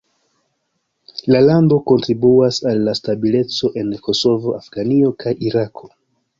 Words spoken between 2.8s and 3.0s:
la